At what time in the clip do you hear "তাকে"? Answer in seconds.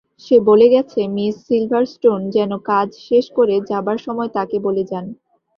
4.37-4.57